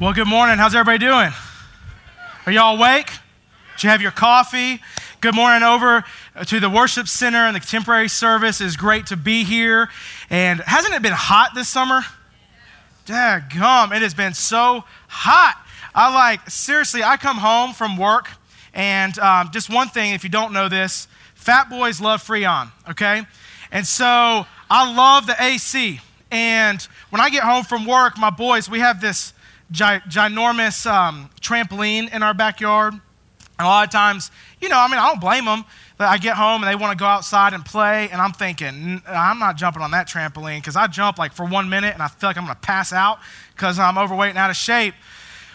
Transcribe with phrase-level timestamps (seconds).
[0.00, 0.58] Well, good morning.
[0.58, 1.32] How's everybody doing?
[2.46, 3.08] Are y'all awake?
[3.72, 4.80] Did you have your coffee?
[5.20, 6.04] Good morning over
[6.46, 8.60] to the worship center and the contemporary service.
[8.60, 9.88] It's great to be here.
[10.30, 12.02] And hasn't it been hot this summer?
[13.08, 13.92] gum!
[13.92, 15.60] It has been so hot.
[15.92, 18.28] I like, seriously, I come home from work,
[18.72, 23.22] and um, just one thing, if you don't know this, fat boys love Freon, okay?
[23.72, 26.00] And so I love the AC.
[26.30, 29.32] And when I get home from work, my boys, we have this
[29.70, 32.94] gi- ginormous um, trampoline in our backyard.
[32.94, 35.64] And a lot of times, you know, I mean, I don't blame them.
[36.00, 39.40] I get home and they want to go outside and play, and I'm thinking, I'm
[39.40, 42.30] not jumping on that trampoline because I jump like for one minute and I feel
[42.30, 43.18] like I'm going to pass out
[43.52, 44.94] because I'm overweight and out of shape.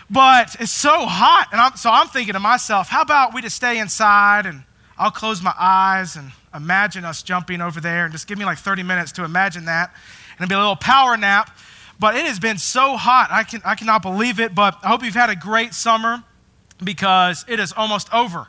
[0.09, 3.55] But it's so hot, and I'm, so I'm thinking to myself, how about we just
[3.55, 4.63] stay inside and
[4.97, 8.57] I'll close my eyes and imagine us jumping over there and just give me like
[8.57, 9.93] 30 minutes to imagine that,
[10.37, 11.57] and it'll be a little power nap.
[12.03, 13.29] But it has been so hot.
[13.31, 14.53] I, can, I cannot believe it.
[14.53, 16.21] But I hope you've had a great summer
[16.83, 18.47] because it is almost over.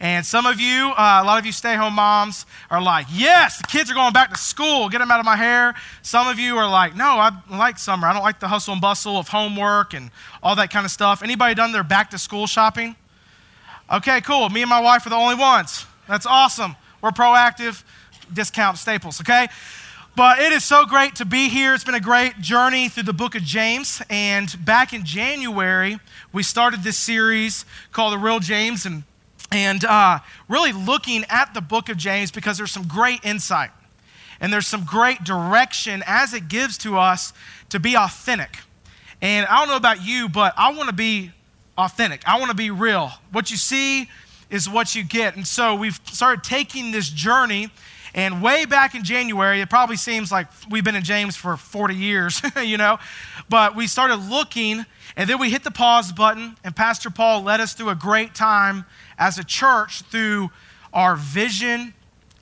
[0.00, 3.58] And some of you, uh, a lot of you stay home moms, are like, yes,
[3.58, 5.76] the kids are going back to school, get them out of my hair.
[6.02, 8.08] Some of you are like, no, I like summer.
[8.08, 10.10] I don't like the hustle and bustle of homework and
[10.42, 11.22] all that kind of stuff.
[11.22, 12.96] Anybody done their back to school shopping?
[13.88, 14.48] Okay, cool.
[14.48, 15.86] Me and my wife are the only ones.
[16.08, 16.74] That's awesome.
[17.00, 17.84] We're proactive,
[18.34, 19.46] discount staples, okay?
[20.16, 21.74] But it is so great to be here.
[21.74, 24.00] It's been a great journey through the book of James.
[24.08, 25.98] And back in January,
[26.32, 29.02] we started this series called The Real James and,
[29.52, 33.68] and uh, really looking at the book of James because there's some great insight
[34.40, 37.34] and there's some great direction as it gives to us
[37.68, 38.60] to be authentic.
[39.20, 41.30] And I don't know about you, but I want to be
[41.76, 42.26] authentic.
[42.26, 43.12] I want to be real.
[43.32, 44.08] What you see
[44.48, 45.36] is what you get.
[45.36, 47.70] And so we've started taking this journey
[48.16, 51.94] and way back in January, it probably seems like we've been in James for 40
[51.94, 52.98] years, you know,
[53.50, 54.86] but we started looking
[55.16, 58.34] and then we hit the pause button, and Pastor Paul led us through a great
[58.34, 58.84] time
[59.18, 60.50] as a church through
[60.92, 61.94] our vision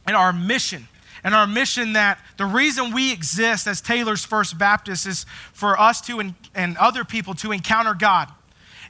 [0.06, 0.88] and our mission.
[1.22, 6.00] And our mission that the reason we exist as Taylor's First Baptist is for us
[6.02, 6.20] to
[6.54, 8.28] and other people to encounter God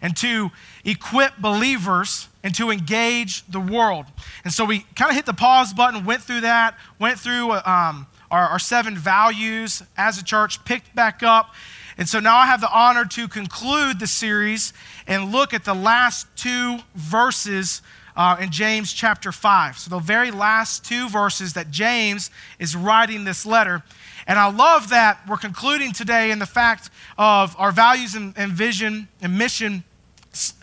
[0.04, 0.50] and to
[0.84, 4.04] equip believers and to engage the world.
[4.44, 8.06] And so we kind of hit the pause button, went through that, went through um,
[8.31, 11.54] our, our seven values as a church, picked back up.
[11.97, 14.75] And so now I have the honor to conclude the series
[15.06, 17.81] and look at the last two verses
[18.14, 19.78] uh, in James chapter 5.
[19.78, 23.82] So, the very last two verses that James is writing this letter.
[24.26, 28.53] And I love that we're concluding today in the fact of our values and, and
[28.53, 29.82] vision and mission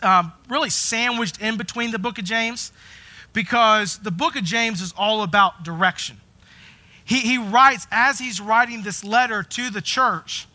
[0.02, 2.72] um, really sandwiched in between the book of James
[3.32, 6.20] because the book of James is all about direction.
[7.04, 10.46] He, he writes, as he's writing this letter to the church,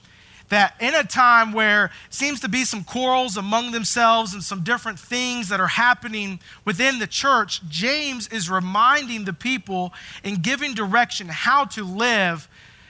[0.49, 4.97] that in a time where seems to be some quarrels among themselves and some different
[4.97, 11.27] things that are happening within the church, James is reminding the people and giving direction
[11.27, 12.47] how to live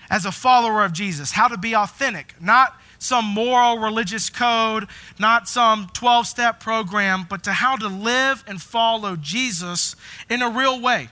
[0.09, 4.87] as a follower of Jesus, how to be authentic, not some moral religious code,
[5.19, 9.95] not some 12 step program, but to how to live and follow Jesus
[10.29, 11.09] in a real way.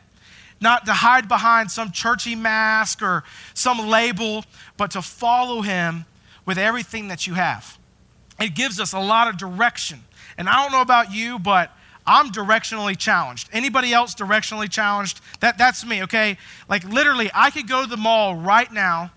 [0.62, 4.46] Not to hide behind some churchy mask or some label,
[4.78, 6.06] but to follow him
[6.46, 7.78] with everything that you have.
[8.40, 10.04] It gives us a lot of direction.
[10.38, 11.72] And I don't know about you, but
[12.06, 13.50] I'm directionally challenged.
[13.52, 15.22] Anybody else directionally challenged?
[15.40, 16.38] That, that's me, okay?
[16.70, 19.12] Like literally, I could go to the mall right now,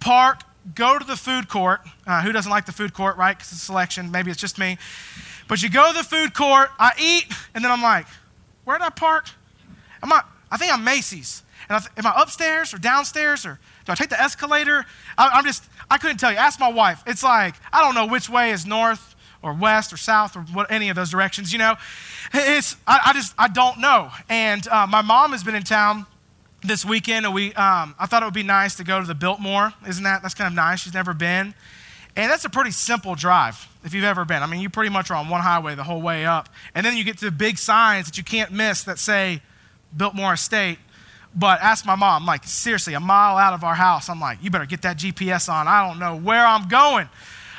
[0.00, 0.42] park,
[0.74, 1.80] go to the food court.
[2.06, 3.36] Uh, who doesn't like the food court, right?
[3.36, 4.10] Because it's selection.
[4.10, 4.78] Maybe it's just me.
[5.48, 8.06] But you go to the food court, I eat, and then I'm like,
[8.64, 9.28] where did I park?
[10.02, 11.42] Am I, I think I'm Macy's.
[11.68, 14.84] And I th- am I upstairs or downstairs or do I take the escalator?
[15.16, 16.36] I, I'm just, I couldn't tell you.
[16.36, 17.02] Ask my wife.
[17.06, 20.70] It's like, I don't know which way is north or west or south or what,
[20.70, 21.76] any of those directions, you know?
[22.34, 24.10] It's, I, I just, I don't know.
[24.28, 26.06] And uh, my mom has been in town
[26.68, 29.72] this weekend, we, um, I thought it would be nice to go to the Biltmore.
[29.86, 30.22] Isn't that?
[30.22, 30.80] That's kind of nice.
[30.80, 31.54] She's never been.
[32.16, 34.42] And that's a pretty simple drive if you've ever been.
[34.42, 36.48] I mean, you pretty much are on one highway the whole way up.
[36.74, 39.40] And then you get to the big signs that you can't miss that say
[39.96, 40.78] Biltmore Estate.
[41.34, 44.50] But ask my mom, like, seriously, a mile out of our house, I'm like, you
[44.50, 45.68] better get that GPS on.
[45.68, 47.08] I don't know where I'm going.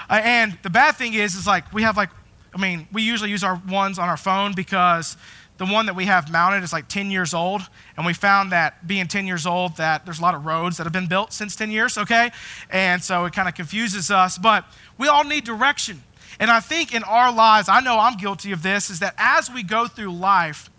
[0.10, 2.10] Uh, and the bad thing is, is like, we have like,
[2.54, 5.16] I mean, we usually use our ones on our phone because
[5.60, 7.62] the one that we have mounted is like 10 years old
[7.98, 10.86] and we found that being 10 years old that there's a lot of roads that
[10.86, 12.32] have been built since 10 years okay?
[12.72, 14.66] And so it kind of confuses us but
[14.98, 16.02] we all need direction.
[16.40, 19.52] And i think in our lives i know i'm guilty of this is that as
[19.52, 20.70] we go through life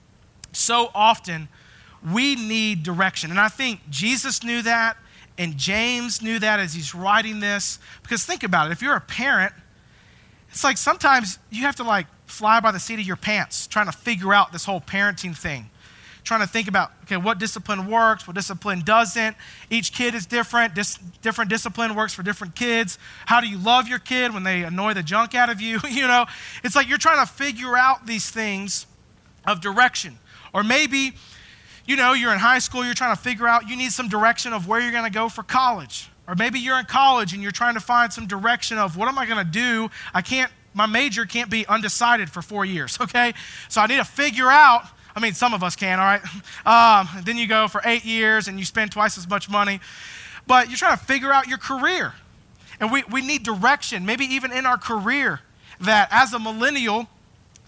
[0.53, 1.49] so often
[2.13, 3.31] we need direction.
[3.31, 4.97] And i think jesus knew that
[5.37, 9.01] and james knew that as he's writing this because think about it if you're a
[9.01, 9.53] parent
[10.51, 13.87] it's like sometimes you have to like fly by the seat of your pants trying
[13.87, 15.71] to figure out this whole parenting thing.
[16.23, 19.37] Trying to think about okay what discipline works what discipline doesn't.
[19.71, 20.75] Each kid is different.
[20.75, 22.99] Dis- different discipline works for different kids.
[23.27, 26.07] How do you love your kid when they annoy the junk out of you you
[26.07, 26.27] know?
[26.63, 28.87] It's like you're trying to figure out these things
[29.47, 30.19] of direction.
[30.53, 31.13] Or maybe
[31.87, 34.53] you know you're in high school you're trying to figure out you need some direction
[34.53, 37.51] of where you're going to go for college or maybe you're in college and you're
[37.51, 39.91] trying to find some direction of what am I going to do?
[40.15, 43.35] I can't, my major can't be undecided for four years, okay?
[43.69, 44.85] So I need to figure out.
[45.17, 46.23] I mean, some of us can, all right?
[46.65, 49.81] Um, then you go for eight years and you spend twice as much money.
[50.47, 52.15] But you're trying to figure out your career.
[52.79, 55.41] And we, we need direction, maybe even in our career,
[55.81, 57.09] that as a millennial,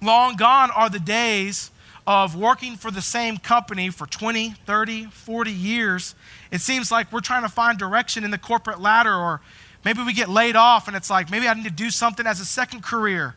[0.00, 1.72] long gone are the days
[2.07, 6.15] of working for the same company for 20, 30, 40 years
[6.53, 9.41] it seems like we're trying to find direction in the corporate ladder, or
[9.87, 12.41] maybe we get laid off and it's like, maybe I need to do something as
[12.41, 13.35] a second career.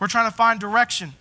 [0.00, 1.14] We're trying to find direction.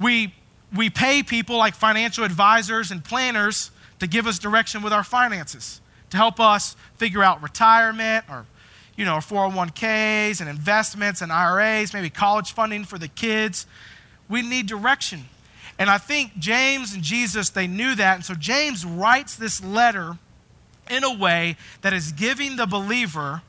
[0.00, 0.34] We,
[0.76, 3.70] we pay people like financial advisors and planners
[4.00, 5.80] to give us direction with our finances,
[6.10, 8.44] to help us figure out retirement or
[8.96, 13.66] you know, 401ks and investments and IRAs, maybe college funding for the kids.
[14.28, 15.26] We need direction.
[15.82, 18.14] And I think James and Jesus, they knew that.
[18.14, 20.16] And so James writes this letter
[20.88, 23.42] in a way that is giving the believer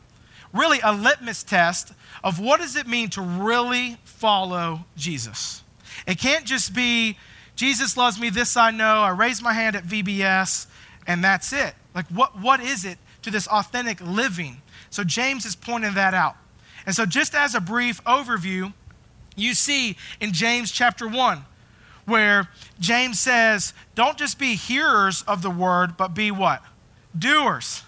[0.52, 1.94] really a litmus test
[2.24, 5.62] of what does it mean to really follow Jesus.
[6.08, 7.20] It can't just be
[7.56, 10.66] Jesus loves me, this I know, I raise my hand at VBS,
[11.06, 11.76] and that's it.
[11.94, 14.60] Like, what, what is it to this authentic living?
[14.90, 16.36] So, James is pointing that out.
[16.88, 18.74] And so, just as a brief overview,
[19.36, 21.46] you see in James chapter 1,
[22.06, 26.64] where James says, Don't just be hearers of the word, but be what?
[27.18, 27.84] doers.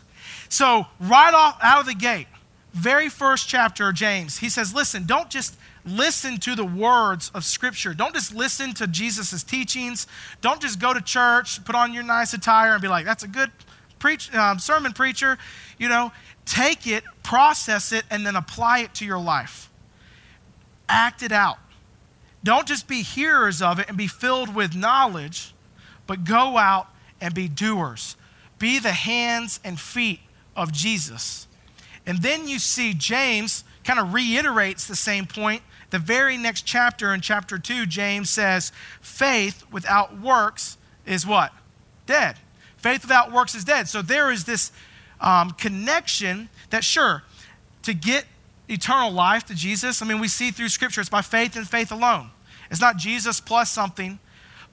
[0.50, 2.28] So, right off out of the gate,
[2.74, 7.44] very first chapter of James, he says, Listen, don't just listen to the words of
[7.44, 7.94] Scripture.
[7.94, 10.08] Don't just listen to Jesus' teachings.
[10.42, 13.28] Don't just go to church, put on your nice attire, and be like, That's a
[13.28, 13.52] good
[14.00, 15.38] preach, um, sermon preacher.
[15.78, 16.12] You know,
[16.46, 19.70] take it, process it, and then apply it to your life.
[20.88, 21.58] Act it out.
[22.46, 25.54] Don't just be hearers of it and be filled with knowledge,
[26.08, 26.88] but go out
[27.20, 28.16] and be doers
[28.60, 30.20] be the hands and feet
[30.56, 31.48] of Jesus.
[32.06, 35.62] And then you see James kind of reiterates the same point.
[35.90, 38.72] The very next chapter, in chapter 2, James says,
[39.02, 41.52] faith without works is what?
[42.06, 42.38] Dead.
[42.78, 43.88] Faith without works is dead.
[43.88, 44.72] So there is this
[45.22, 47.24] um, connection that, sure,
[47.84, 48.26] to get
[48.68, 51.92] eternal life to Jesus, I mean, we see through Scripture, it's by faith and faith
[51.92, 52.30] alone.
[52.72, 54.20] It's not Jesus plus something.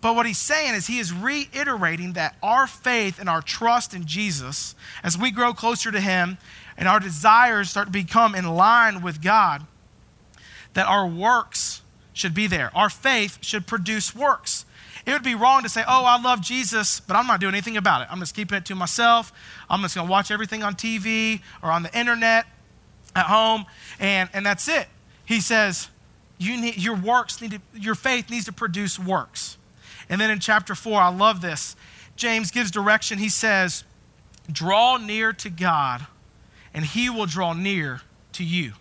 [0.00, 4.04] But what he's saying is he is reiterating that our faith and our trust in
[4.04, 4.74] Jesus,
[5.04, 6.38] as we grow closer to him
[6.76, 9.64] and our desires start to become in line with God,
[10.74, 12.76] that our works should be there.
[12.76, 14.64] Our faith should produce works.
[15.06, 17.76] It would be wrong to say, oh, I love Jesus, but I'm not doing anything
[17.76, 18.08] about it.
[18.10, 19.32] I'm just keeping it to myself.
[19.70, 22.46] I'm just going to watch everything on TV or on the internet
[23.14, 23.66] at home,
[24.00, 24.88] and, and that's it.
[25.24, 25.88] He says,
[26.38, 29.58] you need, your works need to, your faith needs to produce works.
[30.08, 31.76] And then in chapter 4, I love this.
[32.16, 33.18] James gives direction.
[33.18, 33.84] He says,
[34.50, 36.06] Draw near to God,
[36.74, 38.72] and he will draw near to you.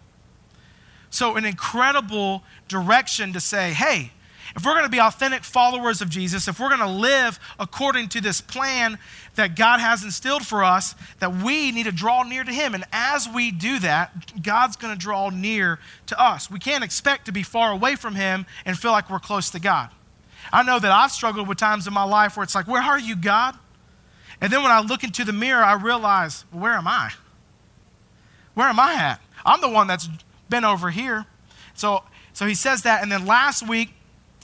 [1.11, 4.11] So, an incredible direction to say, hey,
[4.55, 8.09] if we're going to be authentic followers of Jesus, if we're going to live according
[8.09, 8.99] to this plan
[9.35, 12.73] that God has instilled for us, that we need to draw near to Him.
[12.73, 16.51] And as we do that, God's going to draw near to us.
[16.51, 19.59] We can't expect to be far away from Him and feel like we're close to
[19.59, 19.89] God.
[20.51, 22.99] I know that I've struggled with times in my life where it's like, where are
[22.99, 23.55] you, God?
[24.41, 27.11] And then when I look into the mirror, I realize, where am I?
[28.53, 29.21] Where am I at?
[29.45, 30.09] I'm the one that's
[30.49, 31.25] been over here.
[31.73, 32.03] So,
[32.33, 33.01] so he says that.
[33.01, 33.93] And then last week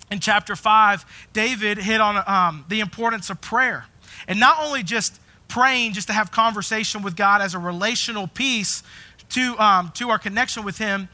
[0.09, 3.85] in chapter 5, David hit on um, the importance of prayer.
[4.27, 8.83] And not only just praying, just to have conversation with God as a relational piece
[9.29, 11.09] to, um, to our connection with him,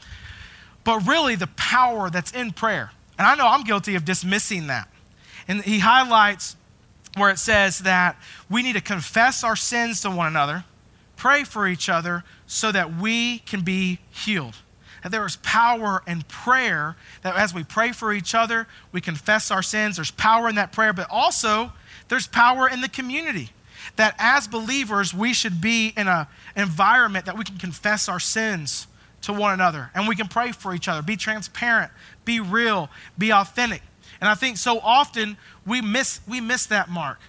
[0.84, 2.90] but really the power that's in prayer.
[3.18, 4.88] And I know I'm guilty of dismissing that.
[5.48, 6.56] And he highlights
[7.16, 8.16] where it says that
[8.50, 10.64] we need to confess our sins to one another,
[11.16, 14.56] pray for each other so that we can be healed.
[15.04, 19.50] That there is power in prayer, that as we pray for each other, we confess
[19.50, 19.96] our sins.
[19.96, 21.72] There's power in that prayer, but also
[22.08, 23.50] there's power in the community.
[23.96, 28.86] That as believers, we should be in an environment that we can confess our sins
[29.20, 31.92] to one another and we can pray for each other, be transparent,
[32.24, 33.82] be real, be authentic.
[34.22, 37.20] And I think so often we miss, we miss that mark.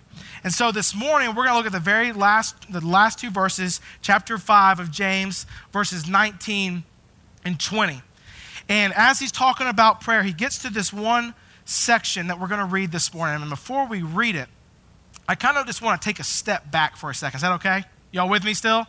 [0.46, 3.32] And so this morning we're going to look at the very last, the last two
[3.32, 6.86] verses, chapter 5 of James, verses 19
[7.46, 8.02] and 20.
[8.68, 11.36] And as he's talking about prayer, he gets to this one
[11.66, 13.42] section that we're going to read this morning.
[13.42, 14.50] And before we read it,
[15.30, 17.38] I kind of just want to take a step back for a second.
[17.38, 17.84] Is that okay?
[18.12, 18.86] Y'all with me still?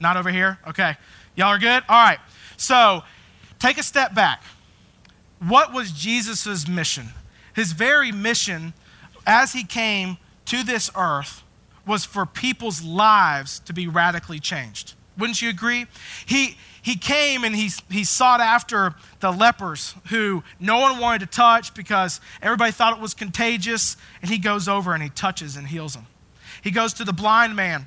[0.00, 0.58] Not over here?
[0.66, 0.96] Okay.
[1.34, 1.82] Y'all are good?
[1.88, 2.18] All right.
[2.56, 3.02] So
[3.58, 4.42] take a step back.
[5.40, 7.08] What was Jesus' mission?
[7.54, 8.74] His very mission
[9.26, 11.42] as he came to this earth
[11.86, 14.94] was for people's lives to be radically changed.
[15.18, 15.86] Wouldn't you agree?
[16.26, 21.26] He, he came and he, he sought after the lepers who no one wanted to
[21.26, 23.96] touch because everybody thought it was contagious.
[24.22, 26.06] And he goes over and he touches and heals them.
[26.62, 27.86] He goes to the blind man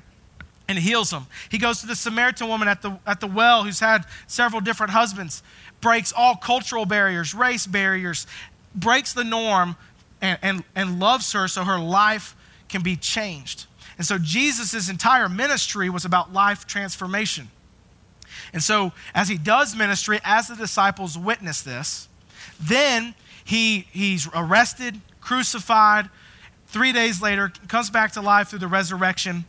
[0.68, 1.26] and heals him.
[1.48, 4.92] He goes to the Samaritan woman at the, at the well who's had several different
[4.92, 5.42] husbands,
[5.80, 8.26] breaks all cultural barriers, race barriers,
[8.74, 9.76] breaks the norm,
[10.20, 12.34] and, and, and loves her so her life
[12.68, 13.66] can be changed.
[13.96, 17.48] And so Jesus' entire ministry was about life transformation.
[18.52, 22.08] And so, as he does ministry, as the disciples witness this,
[22.60, 26.08] then he, he's arrested, crucified.
[26.68, 29.44] Three days later, comes back to life through the resurrection,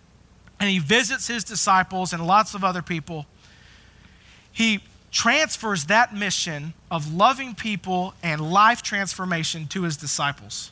[0.59, 3.25] and he visits his disciples and lots of other people.
[4.51, 10.71] He transfers that mission of loving people and life transformation to his disciples.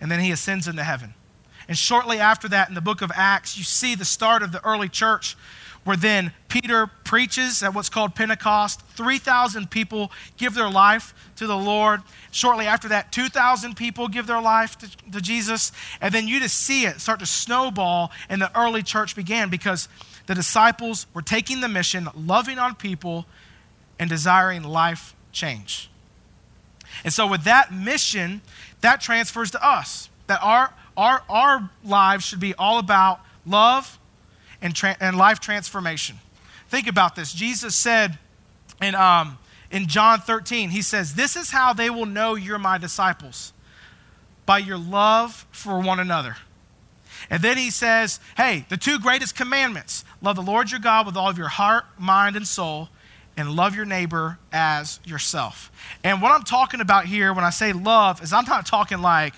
[0.00, 1.14] And then he ascends into heaven.
[1.68, 4.64] And shortly after that, in the book of Acts, you see the start of the
[4.64, 5.36] early church
[5.84, 8.80] where then Peter preaches at what's called Pentecost.
[8.96, 12.00] 3,000 people give their life to the Lord.
[12.30, 15.72] Shortly after that, 2,000 people give their life to, to, Jesus.
[16.00, 19.88] And then you just see it start to snowball, and the early church began because
[20.26, 23.26] the disciples were taking the mission, loving on people,
[23.98, 25.90] and desiring life change.
[27.04, 28.40] And so, with that mission,
[28.80, 33.98] that transfers to us that our, our, our lives should be all about love
[34.62, 36.16] and, tra- and life transformation.
[36.68, 37.32] Think about this.
[37.32, 38.18] Jesus said
[38.80, 39.38] in, um,
[39.70, 43.52] in John 13, He says, This is how they will know you're my disciples
[44.46, 46.36] by your love for one another.
[47.30, 51.16] And then he says, Hey, the two greatest commandments love the Lord your God with
[51.16, 52.88] all of your heart, mind, and soul,
[53.36, 55.72] and love your neighbor as yourself.
[56.02, 59.34] And what I'm talking about here when I say love is I'm not talking like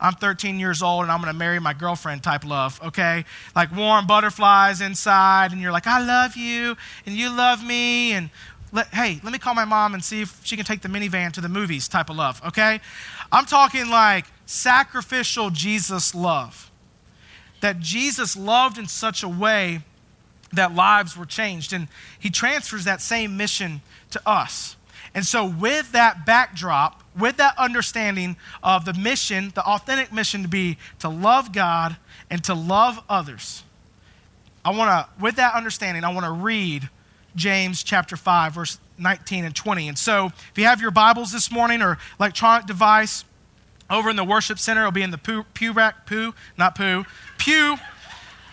[0.00, 3.24] I'm 13 years old and I'm going to marry my girlfriend type love, okay?
[3.56, 6.76] Like warm butterflies inside, and you're like, I love you,
[7.06, 8.30] and you love me, and
[8.72, 11.32] let, hey, let me call my mom and see if she can take the minivan
[11.32, 12.80] to the movies type of love, okay?
[13.32, 16.70] I'm talking like sacrificial Jesus love.
[17.60, 19.80] That Jesus loved in such a way
[20.52, 21.88] that lives were changed, and
[22.18, 24.76] he transfers that same mission to us.
[25.14, 30.48] And so, with that backdrop, with that understanding of the mission, the authentic mission to
[30.48, 31.96] be to love God
[32.30, 33.64] and to love others,
[34.64, 36.88] I want to, with that understanding, I want to read
[37.36, 39.88] James chapter 5, verse 19 and 20.
[39.88, 43.24] And so, if you have your Bibles this morning or electronic device
[43.88, 47.04] over in the worship center, it'll be in the pew, pew rack, poo, not poo,
[47.38, 47.76] pew.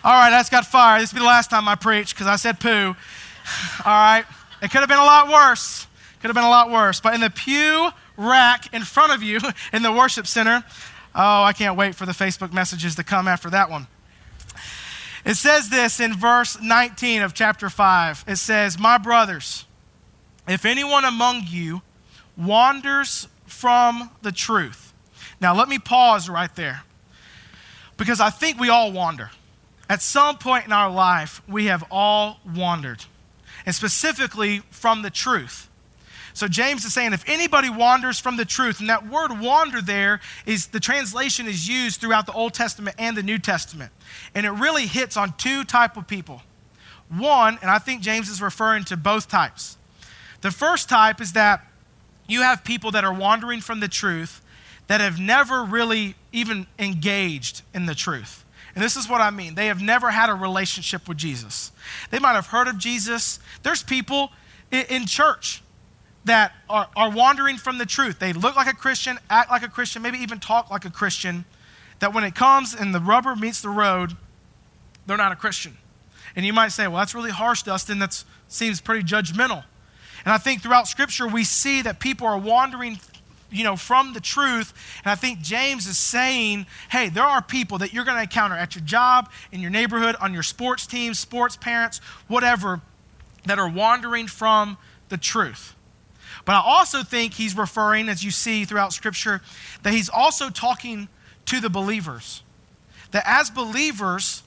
[0.04, 1.00] All right, that's got fire.
[1.00, 2.70] This will be the last time I preach because I said poo.
[3.84, 4.24] All right,
[4.62, 5.86] it could have been a lot worse.
[6.20, 7.00] Could have been a lot worse.
[7.00, 9.40] But in the pew rack in front of you
[9.72, 10.64] in the worship center,
[11.14, 13.86] oh, I can't wait for the Facebook messages to come after that one.
[15.24, 18.24] It says this in verse 19 of chapter 5.
[18.28, 19.66] It says, My brothers,
[20.46, 21.82] if anyone among you
[22.36, 24.92] wanders from the truth.
[25.40, 26.82] Now, let me pause right there
[27.96, 29.30] because I think we all wander.
[29.88, 33.04] At some point in our life, we have all wandered,
[33.64, 35.65] and specifically from the truth.
[36.36, 40.20] So James is saying if anybody wanders from the truth, and that word wander there
[40.44, 43.90] is the translation is used throughout the Old Testament and the New Testament.
[44.34, 46.42] And it really hits on two type of people.
[47.08, 49.78] One, and I think James is referring to both types.
[50.42, 51.64] The first type is that
[52.28, 54.42] you have people that are wandering from the truth
[54.88, 58.44] that have never really even engaged in the truth.
[58.74, 59.54] And this is what I mean.
[59.54, 61.72] They have never had a relationship with Jesus.
[62.10, 63.38] They might have heard of Jesus.
[63.62, 64.32] There's people
[64.70, 65.62] in church
[66.26, 68.18] that are, are wandering from the truth.
[68.18, 71.44] They look like a Christian, act like a Christian, maybe even talk like a Christian,
[72.00, 74.16] that when it comes and the rubber meets the road,
[75.06, 75.76] they're not a Christian.
[76.34, 78.00] And you might say, well, that's really harsh, Dustin.
[78.00, 79.64] That seems pretty judgmental.
[80.24, 82.98] And I think throughout Scripture, we see that people are wandering
[83.48, 84.74] you know, from the truth.
[85.04, 88.56] And I think James is saying, hey, there are people that you're going to encounter
[88.56, 92.80] at your job, in your neighborhood, on your sports team, sports parents, whatever,
[93.44, 94.76] that are wandering from
[95.08, 95.75] the truth.
[96.46, 99.42] But I also think he's referring, as you see throughout Scripture,
[99.82, 101.08] that he's also talking
[101.46, 102.42] to the believers.
[103.10, 104.44] That as believers,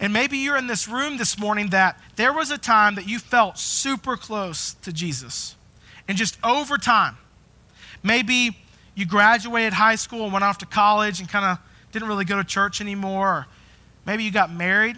[0.00, 3.18] and maybe you're in this room this morning, that there was a time that you
[3.18, 5.54] felt super close to Jesus.
[6.08, 7.18] And just over time,
[8.02, 8.56] maybe
[8.94, 11.58] you graduated high school and went off to college and kind of
[11.92, 13.28] didn't really go to church anymore.
[13.28, 13.46] Or
[14.06, 14.96] maybe you got married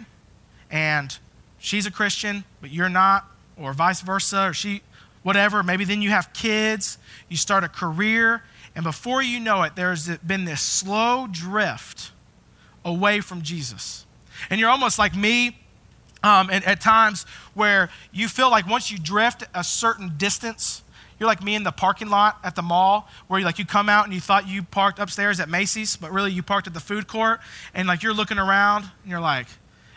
[0.71, 1.17] and
[1.59, 3.25] she's a Christian, but you're not,
[3.57, 4.81] or vice versa, or she,
[5.27, 5.61] whatever.
[5.61, 8.43] Maybe then you have kids, you start a career,
[8.75, 12.11] and before you know it, there's been this slow drift
[12.85, 14.05] away from Jesus.
[14.49, 15.59] And you're almost like me
[16.23, 20.81] um, and at times where you feel like once you drift a certain distance,
[21.19, 23.89] you're like me in the parking lot at the mall where you like you come
[23.89, 26.79] out and you thought you parked upstairs at Macy's, but really you parked at the
[26.79, 27.41] food court
[27.73, 29.47] and like you're looking around and you're like,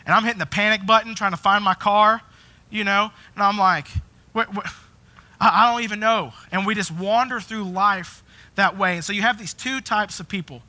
[0.05, 2.21] and I'm hitting the panic button trying to find my car,
[2.69, 3.87] you know, and I'm like,
[4.33, 4.65] what, what?
[5.43, 6.33] I, don't even know.
[6.51, 8.23] And we just wander through life
[8.55, 8.95] that way.
[8.95, 10.61] And so you have these two types of people.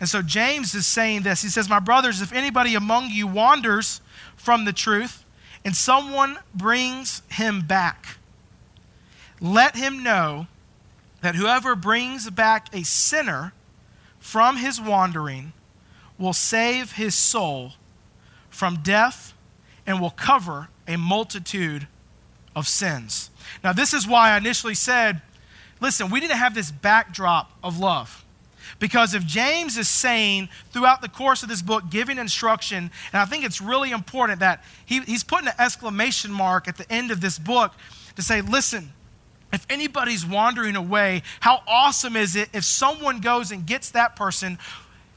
[0.00, 1.42] And so James is saying this.
[1.42, 4.00] He says, My brothers, if anybody among you wanders
[4.34, 5.24] from the truth
[5.64, 8.16] and someone brings him back,
[9.40, 10.46] let him know
[11.20, 13.52] that whoever brings back a sinner
[14.18, 15.52] from his wandering
[16.18, 17.72] will save his soul
[18.48, 19.34] from death
[19.86, 21.86] and will cover a multitude
[22.54, 23.30] of sins.
[23.62, 25.22] Now, this is why I initially said,
[25.80, 28.24] listen, we didn't have this backdrop of love.
[28.78, 33.24] Because if James is saying throughout the course of this book, giving instruction, and I
[33.24, 37.20] think it's really important that he, he's putting an exclamation mark at the end of
[37.20, 37.72] this book
[38.16, 38.92] to say, listen,
[39.52, 44.58] if anybody's wandering away, how awesome is it if someone goes and gets that person,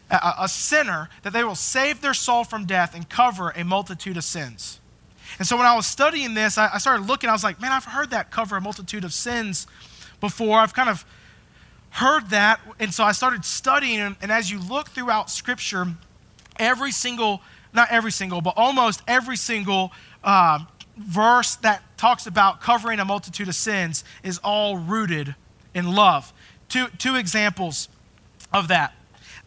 [0.10, 4.18] a, a sinner, that they will save their soul from death and cover a multitude
[4.18, 4.80] of sins?
[5.40, 7.72] And so when I was studying this, I, I started looking, I was like, man,
[7.72, 9.66] I've heard that cover a multitude of sins
[10.20, 10.60] before.
[10.60, 11.06] I've kind of
[11.92, 12.60] heard that.
[12.78, 14.18] And so I started studying.
[14.22, 15.88] And, as you look throughout Scripture,
[16.58, 17.42] every single,
[17.74, 19.94] not every single, but almost every single
[20.26, 20.60] uh,
[20.98, 25.36] verse that talks about covering a multitude of sins is all rooted
[25.74, 26.34] in love.
[26.68, 27.88] Two, two examples
[28.52, 28.94] of that.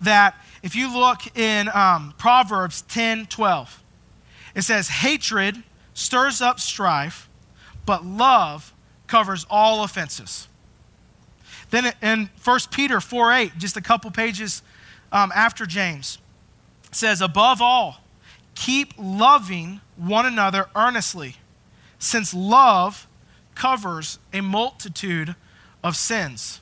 [0.01, 3.83] That if you look in um, Proverbs 10 12,
[4.55, 5.63] it says, Hatred
[5.95, 7.29] stirs up strife,
[7.87, 8.73] but love
[9.07, 10.49] covers all offenses.
[11.71, 14.63] Then in 1 Peter 4 8, just a couple pages
[15.11, 16.19] um, after James,
[16.91, 18.03] says, Above all,
[18.55, 21.37] keep loving one another earnestly
[21.99, 23.07] since love
[23.55, 25.35] covers a multitude
[25.83, 26.61] of sins.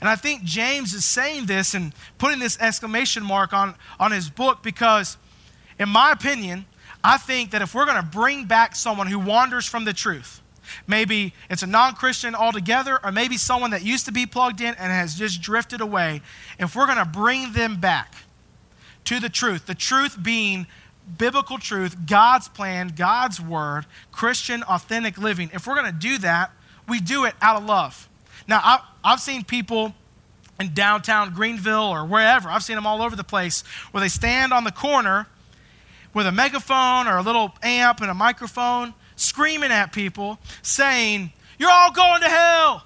[0.00, 4.28] And I think James is saying this and putting this exclamation mark on, on his
[4.28, 5.16] book because,
[5.78, 6.66] in my opinion,
[7.06, 10.42] I think that if we're going to bring back someone who wanders from the truth,
[10.88, 14.74] maybe it's a non Christian altogether, or maybe someone that used to be plugged in
[14.74, 16.20] and has just drifted away,
[16.58, 18.12] if we're going to bring them back
[19.04, 20.66] to the truth, the truth being
[21.16, 26.50] biblical truth, God's plan, God's word, Christian, authentic living, if we're going to do that,
[26.88, 28.08] we do it out of love.
[28.48, 29.94] Now, I, I've seen people
[30.58, 34.52] in downtown Greenville or wherever, I've seen them all over the place, where they stand
[34.52, 35.28] on the corner
[36.16, 41.70] with a megaphone or a little amp and a microphone, screaming at people, saying, You're
[41.70, 42.82] all going to hell.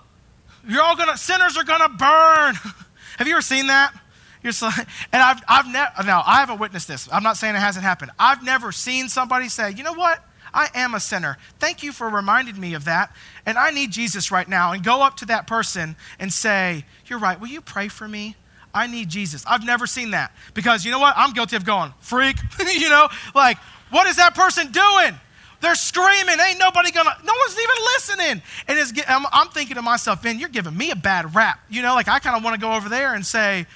[0.68, 2.54] You're all gonna, sinners are gonna burn.
[3.18, 3.94] Have you ever seen that?
[4.42, 4.68] You're so,
[5.12, 7.08] and I've, I've never, now I haven't witnessed this.
[7.12, 8.10] I'm not saying it hasn't happened.
[8.18, 10.24] I've never seen somebody say, you know what?
[10.52, 11.38] I am a sinner.
[11.60, 13.14] Thank you for reminding me of that.
[13.46, 14.72] And I need Jesus right now.
[14.72, 17.40] And go up to that person and say, You're right.
[17.40, 18.34] Will you pray for me?
[18.72, 19.44] I need Jesus.
[19.46, 20.32] I've never seen that.
[20.54, 21.14] Because you know what?
[21.16, 22.36] I'm guilty of going, freak.
[22.72, 23.58] you know, like,
[23.90, 25.18] what is that person doing?
[25.60, 26.36] They're screaming.
[26.40, 28.42] Ain't nobody gonna, no one's even listening.
[28.68, 31.60] And it's, I'm, I'm thinking to myself, man, you're giving me a bad rap.
[31.68, 33.66] You know, like I kind of want to go over there and say,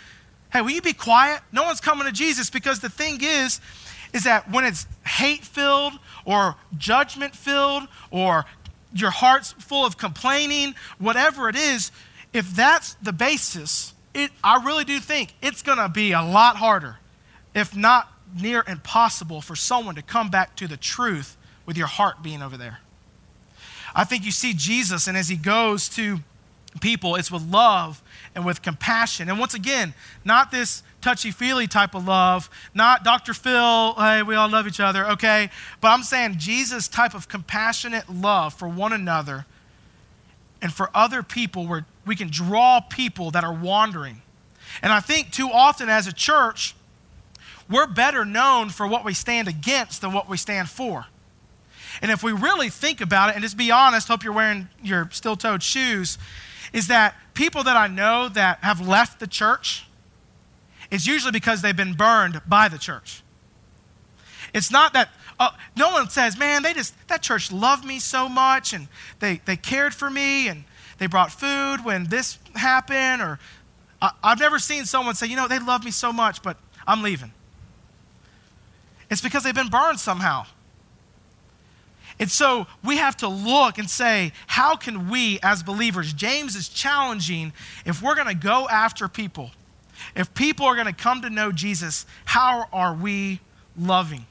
[0.53, 1.41] Hey, will you be quiet?
[1.51, 3.61] No one's coming to Jesus because the thing is,
[4.13, 8.45] is that when it's hate filled or judgment filled or
[8.95, 11.91] your heart's full of complaining, whatever it is,
[12.33, 16.57] if that's the basis, it, I really do think it's going to be a lot
[16.57, 16.97] harder,
[17.55, 22.23] if not near impossible, for someone to come back to the truth with your heart
[22.23, 22.79] being over there.
[23.95, 26.21] I think you see Jesus, and as he goes to
[26.81, 28.03] people, it's with love
[28.35, 29.29] and with compassion.
[29.29, 33.35] And once again, not this touchy feely type of love, not Dr.
[33.35, 35.51] Phil, hey, we all love each other, okay?
[35.81, 39.47] But I'm saying Jesus' type of compassionate love for one another
[40.61, 44.23] and for other people where we can draw people that are wandering.
[44.83, 46.75] And I think too often as a church,
[47.69, 51.07] we're better known for what we stand against than what we stand for.
[52.03, 55.09] And if we really think about it, and just be honest, hope you're wearing your
[55.13, 56.19] steel toed shoes,
[56.73, 59.87] is that people that I know that have left the church,
[60.91, 63.23] it's usually because they've been burned by the church.
[64.53, 68.29] It's not that uh, no one says, man, they just, that church loved me so
[68.29, 68.89] much and
[69.21, 70.65] they, they cared for me and
[70.99, 73.39] they brought food when this happened, or
[74.01, 77.03] I, I've never seen someone say, you know, they love me so much, but I'm
[77.03, 77.33] leaving.
[79.11, 80.47] It's because they've been burned somehow.
[82.19, 86.69] And so we have to look and say, how can we as believers, James is
[86.69, 87.53] challenging
[87.85, 89.51] if we're going to go after people,
[90.15, 93.41] if people are going to come to know Jesus, how are we
[93.77, 94.27] loving?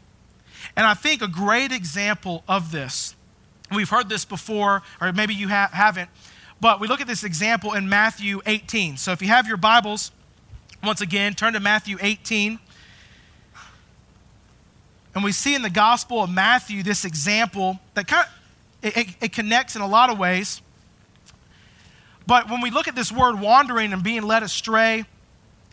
[0.77, 3.15] And I think a great example of this,
[3.73, 6.09] we've heard this before, or maybe you ha- haven't,
[6.63, 8.95] but we look at this example in Matthew 18.
[8.95, 10.13] So if you have your Bibles,
[10.81, 12.57] once again, turn to Matthew 18.
[15.13, 18.33] And we see in the Gospel of Matthew this example that kind of
[18.81, 20.61] it, it, it, connects in a lot of ways.
[22.27, 25.03] But when we look at this word wandering and being led astray,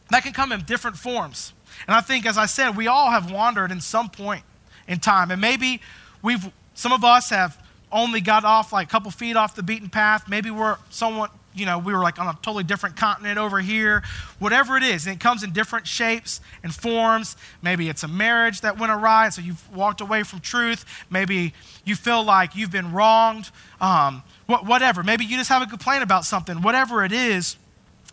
[0.09, 1.53] that can come in different forms.
[1.87, 4.42] And I think, as I said, we all have wandered in some point
[4.88, 5.31] in time.
[5.31, 5.83] And maybe
[6.20, 7.60] we've, some of us have
[7.92, 10.29] only got off like a couple feet off the beaten path.
[10.29, 14.03] Maybe we're somewhat, you know, we were like on a totally different continent over here.
[14.38, 17.37] Whatever it is, and it comes in different shapes and forms.
[17.62, 20.85] Maybe it's a marriage that went awry, so you've walked away from truth.
[21.11, 21.53] Maybe
[21.85, 23.50] you feel like you've been wronged.
[23.81, 25.03] Um, whatever.
[25.03, 26.62] Maybe you just have a complaint about something.
[26.62, 27.57] Whatever it is.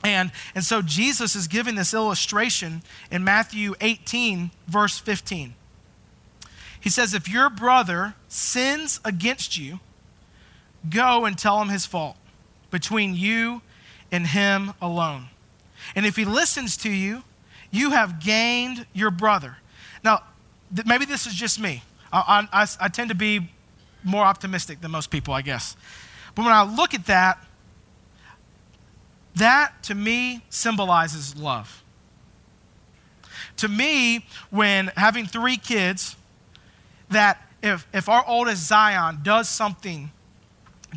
[0.04, 5.56] And, and so Jesus is giving this illustration in Matthew 18, verse 15.
[6.88, 9.82] He says, If your brother sins against you,
[10.90, 12.16] go and tell him his fault
[12.72, 13.62] between you
[14.10, 15.26] and him alone.
[15.98, 17.24] And if he listens to you,
[17.72, 19.58] you have gained your brother.
[20.02, 20.24] Now,
[20.74, 21.84] th- maybe this is just me.
[22.14, 23.50] I, I, I tend to be
[24.06, 25.76] more optimistic than most people, I guess.
[26.36, 27.46] But when I look at that,
[29.36, 31.84] that to me symbolizes love.
[33.58, 36.16] To me, when having three kids,
[37.10, 40.12] that if, if our oldest Zion does something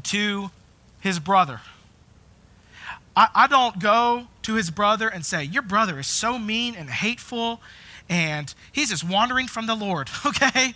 [0.05, 0.51] to
[1.01, 1.61] his brother,
[3.17, 6.89] I, I don't go to his brother and say, Your brother is so mean and
[6.89, 7.61] hateful
[8.09, 10.75] and he's just wandering from the Lord, okay?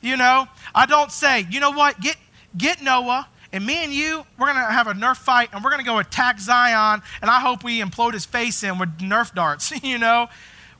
[0.00, 2.16] You know, I don't say, You know what, get,
[2.56, 5.70] get Noah and me and you, we're going to have a Nerf fight and we're
[5.70, 9.34] going to go attack Zion and I hope we implode his face in with Nerf
[9.34, 10.28] darts, you know?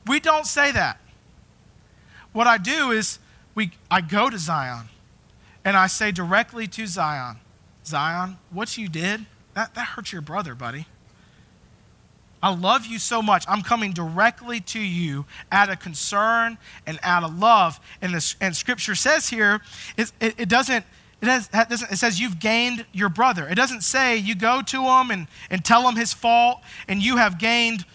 [0.06, 1.00] We don't say that.
[2.32, 3.18] What I do is
[3.56, 4.88] we, I go to Zion
[5.64, 7.38] and I say directly to Zion,
[7.84, 10.86] Zion, what you did, that, that hurts your brother, buddy.
[12.42, 13.44] I love you so much.
[13.48, 17.80] I'm coming directly to you out of concern and out of love.
[18.02, 19.62] And, this, and scripture says here,
[19.96, 20.84] it, it, it doesn't,
[21.22, 23.48] it, has, it says you've gained your brother.
[23.48, 27.16] It doesn't say you go to him and, and tell him his fault and you
[27.16, 27.86] have gained,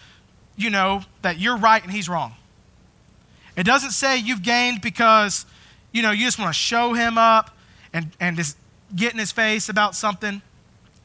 [0.56, 2.34] you know, that you're right and he's wrong.
[3.56, 5.46] It doesn't say you've gained because,
[5.92, 7.56] you know, you just want to show him up
[7.92, 8.56] and, and just
[8.94, 10.42] get in his face about something.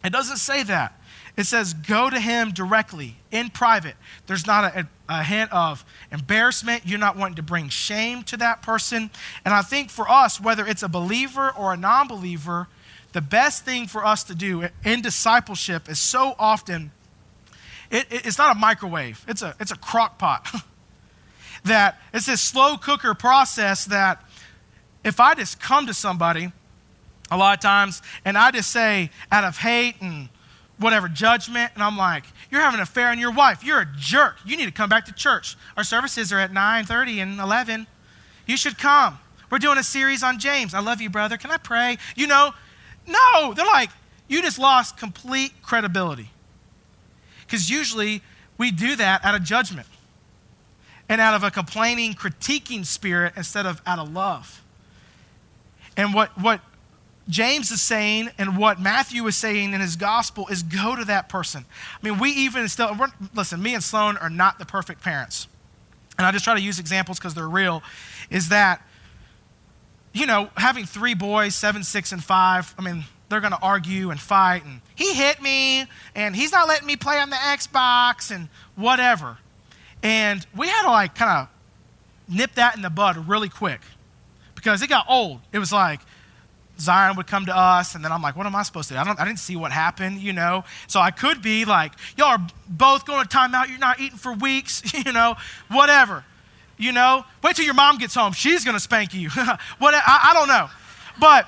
[0.04, 0.94] It doesn't say that.
[1.36, 3.96] It says go to him directly in private.
[4.26, 6.84] There's not a, a, hint of embarrassment.
[6.86, 9.12] You're not wanting to bring shame to that person.
[9.46, 12.68] And I think for us, whether it's a believer or a non believer,
[13.14, 16.92] the best thing for us to do in discipleship is so often,
[17.92, 20.48] it, it, it's not a microwave, it's a, it's a crock pot.
[21.64, 24.24] that it's this slow cooker process that
[25.08, 26.52] if I just come to somebody
[27.32, 30.30] a lot of times and I just say out of hate and
[30.78, 33.64] whatever judgment and I'm like, you're having an affair on your wife.
[33.64, 34.36] You're a jerk.
[34.46, 35.56] You need to come back to church.
[35.78, 37.88] Our services are at 9:30 and 11.
[38.46, 39.20] You should come.
[39.50, 40.74] We're doing a series on James.
[40.74, 41.38] I love you, brother.
[41.38, 41.98] Can I pray?
[42.16, 42.54] You know,
[43.08, 43.54] no.
[43.54, 43.90] They're like,
[44.28, 46.32] you just lost complete credibility.
[47.46, 48.22] Because usually
[48.58, 49.88] we do that out of judgment
[51.08, 54.62] and out of a complaining, critiquing spirit instead of out of love.
[55.98, 56.62] And what, what
[57.28, 61.28] James is saying and what Matthew is saying in his gospel is go to that
[61.28, 61.66] person.
[62.02, 62.96] I mean, we even still,
[63.34, 65.48] listen, me and Sloan are not the perfect parents.
[66.18, 67.84] And I just try to use examples because they're real.
[68.30, 68.82] Is that,
[70.14, 74.10] you know, having three boys, seven, six, and five, I mean, they're going to argue
[74.10, 74.64] and fight.
[74.64, 79.38] And he hit me, and he's not letting me play on the Xbox, and whatever.
[80.02, 83.82] And we had to like kind of nip that in the bud really quick
[84.58, 85.40] because it got old.
[85.54, 86.02] It was like
[86.80, 89.00] Zion would come to us, and then I'm like, what am I supposed to do?
[89.00, 90.64] I, don't, I didn't see what happened, you know?
[90.88, 93.70] So I could be like, y'all are both going to timeout.
[93.70, 95.36] You're not eating for weeks, you know?
[95.70, 96.24] Whatever,
[96.78, 97.24] you know?
[97.44, 98.34] Wait till your mom gets home.
[98.34, 99.30] She's going to spank you.
[99.78, 100.70] what, I, I don't know.
[101.20, 101.48] But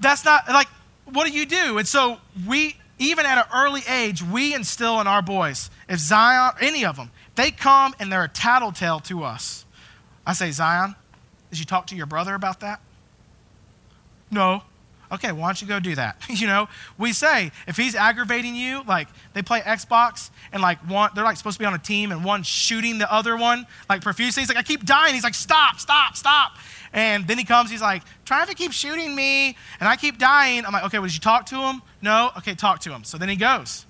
[0.00, 0.68] that's not, like,
[1.04, 1.78] what do you do?
[1.78, 6.52] And so we, even at an early age, we instill in our boys, if Zion,
[6.60, 9.64] any of them, they come and they're a tattletale to us.
[10.26, 10.94] I say, Zion,
[11.52, 12.80] did you talk to your brother about that?
[14.30, 14.62] No.
[15.12, 16.16] okay, why don't you go do that?
[16.30, 21.10] you know, we say if he's aggravating you, like they play Xbox and like one,
[21.14, 24.00] they're like supposed to be on a team and one shooting the other one like
[24.00, 24.40] profusely.
[24.40, 25.12] He's like, I keep dying.
[25.12, 26.52] He's like, stop, stop, stop.
[26.94, 30.64] And then he comes, he's like, traffic keeps shooting me and I keep dying.
[30.64, 31.82] I'm like, okay, well, did you talk to him?
[32.00, 32.30] No?
[32.38, 33.04] Okay, talk to him.
[33.04, 33.84] So then he goes.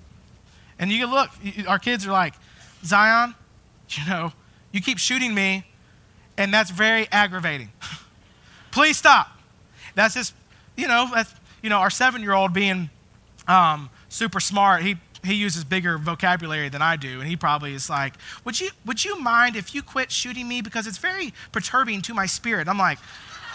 [0.77, 1.29] And you look,
[1.65, 2.33] our kids are like,
[2.83, 3.35] Zion,
[3.91, 4.33] you know,
[4.73, 5.63] you keep shooting me
[6.37, 7.71] and that's very aggravating.
[8.71, 9.29] Please stop.
[9.95, 10.33] That's just,
[10.75, 12.89] you know, that's, you know, our seven year old being
[13.47, 17.89] um, super smart, he, he uses bigger vocabulary than I do, and he probably is
[17.89, 22.01] like, would you, would you mind if you quit shooting me because it's very perturbing
[22.03, 22.67] to my spirit?
[22.67, 22.99] I'm like,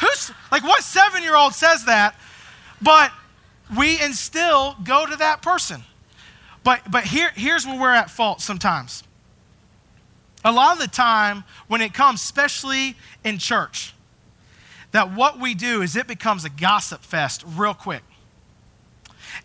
[0.00, 2.14] who's, like, what seven year old says that?
[2.80, 3.12] But
[3.76, 5.82] we instill go to that person.
[6.64, 9.02] But, but here, here's where we're at fault sometimes.
[10.44, 13.94] A lot of the time, when it comes, especially in church,
[14.92, 18.02] that what we do is it becomes a gossip fest real quick.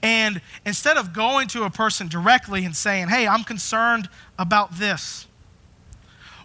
[0.01, 5.27] And instead of going to a person directly and saying, hey, I'm concerned about this,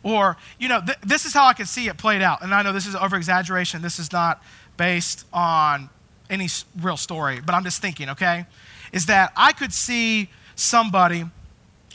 [0.03, 2.43] or, you know, th- this is how I can see it played out.
[2.43, 3.83] And I know this is over exaggeration.
[3.83, 4.43] This is not
[4.77, 5.91] based on
[6.31, 6.49] any
[6.81, 8.47] real story, but I'm just thinking, okay?
[8.93, 11.25] Is that I could see somebody,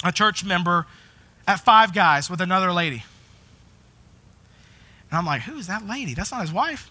[0.03, 0.85] a church member,
[1.47, 3.03] at Five Guys with another lady.
[5.09, 6.13] And I'm like, who is that lady?
[6.13, 6.89] That's not his wife.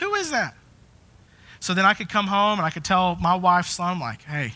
[0.00, 0.54] Who is that?
[1.60, 4.54] So then I could come home and I could tell my wife Sloan, like, hey,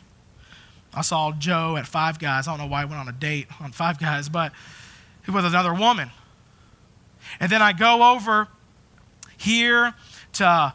[0.93, 2.49] I saw Joe at Five Guys.
[2.49, 4.53] I don't know why he went on a date on Five Guys, but
[5.25, 6.11] he was with another woman.
[7.41, 8.49] And then I go over
[9.37, 9.95] here
[10.35, 10.75] to,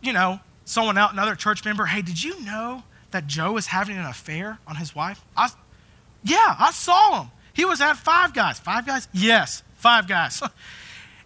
[0.00, 1.86] you know, someone else, another church member.
[1.86, 5.24] Hey, did you know that Joe is having an affair on his wife?
[5.36, 5.48] I,
[6.22, 7.30] yeah, I saw him.
[7.56, 8.58] He was at Five Guys.
[8.58, 9.08] Five Guys?
[9.12, 10.42] Yes, Five Guys.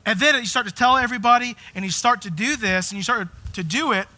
[0.07, 3.03] And then you start to tell everybody, and you start to do this, and you
[3.03, 4.09] start to do it,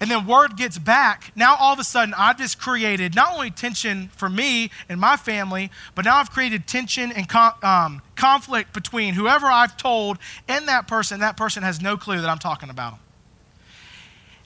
[0.00, 1.30] and then word gets back.
[1.36, 5.18] Now, all of a sudden, I've just created not only tension for me and my
[5.18, 7.30] family, but now I've created tension and
[7.62, 10.16] um, conflict between whoever I've told
[10.48, 11.20] and that person.
[11.20, 13.00] That person has no clue that I'm talking about them.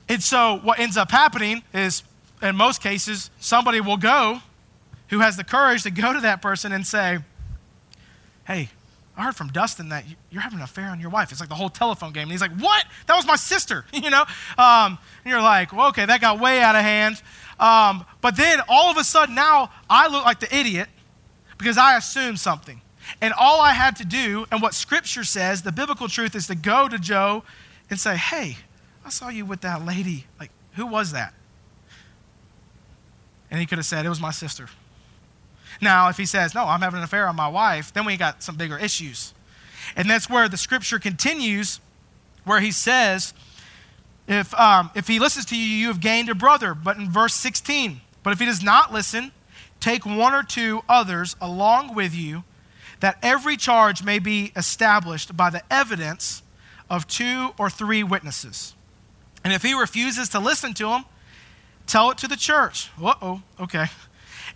[0.09, 2.03] And so, what ends up happening is,
[2.43, 4.43] in most cases, somebody will go
[5.13, 7.19] who has the courage to go to that person and say,
[8.47, 8.71] Hey,
[9.15, 11.31] I heard from Dustin that you're having an affair on your wife.
[11.31, 12.23] It's like the whole telephone game.
[12.23, 12.87] And he's like, What?
[13.07, 14.25] That was my sister, you know?
[14.57, 17.23] Um, and you're like, well, Okay, that got way out of hand.
[17.61, 20.89] Um, but then all of a sudden, now I look like the idiot
[21.59, 22.81] because I assumed something.
[23.21, 26.55] And all I had to do, and what scripture says, the biblical truth is to
[26.55, 27.45] go to Joe
[27.91, 28.57] and say, Hey,
[29.05, 30.25] I saw you with that lady.
[30.41, 31.35] Like, who was that?
[33.51, 34.71] And he could have said, It was my sister.
[35.83, 38.43] Now, if he says, No, I'm having an affair on my wife, then we got
[38.43, 39.35] some bigger issues.
[39.97, 41.81] And that's where the scripture continues,
[42.45, 43.35] where he says,
[44.29, 46.73] if, um, if he listens to you, you have gained a brother.
[46.73, 49.33] But in verse 16, but if he does not listen,
[49.81, 52.45] take one or two others along with you,
[53.01, 56.45] that every charge may be established by the evidence
[56.89, 58.75] of two or three witnesses.
[59.43, 61.05] And if he refuses to listen to him,
[61.89, 62.91] tell it to the church.
[63.03, 63.87] Uh oh, okay.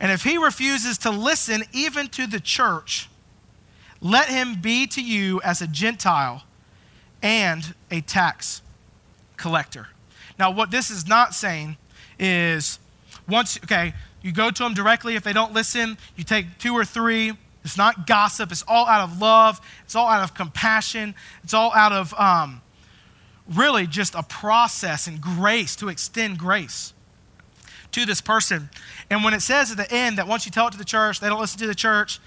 [0.00, 3.09] And if he refuses to listen even to the church,
[4.00, 6.44] let him be to you as a Gentile
[7.22, 8.62] and a tax
[9.37, 9.88] collector.
[10.38, 11.76] Now, what this is not saying
[12.18, 12.78] is
[13.28, 15.14] once, okay, you go to them directly.
[15.14, 17.32] If they don't listen, you take two or three.
[17.64, 18.52] It's not gossip.
[18.52, 19.61] It's all out of love.
[19.85, 21.14] It's all out of compassion.
[21.42, 22.61] It's all out of um,
[23.52, 26.92] really just a process and grace to extend grace
[27.92, 28.68] to this person.
[29.11, 31.20] And when it says at the end that once you tell it to the church,
[31.20, 32.20] they don't listen to the church,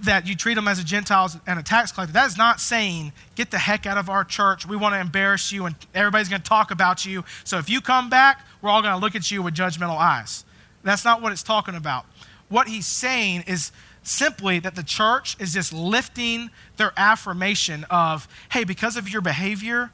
[0.00, 3.12] that you treat them as a Gentile and a tax collector, that is not saying,
[3.36, 4.66] get the heck out of our church.
[4.66, 7.24] We want to embarrass you and everybody's going to talk about you.
[7.44, 10.44] So if you come back, we're all going to look at you with judgmental eyes.
[10.82, 12.06] That's not what it's talking about.
[12.48, 18.64] What he's saying is simply that the church is just lifting their affirmation of, hey,
[18.64, 19.90] because of your behavior,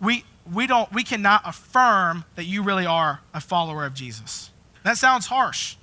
[0.00, 4.50] we, we, don't, we cannot affirm that you really are a follower of Jesus.
[4.82, 5.76] That sounds harsh,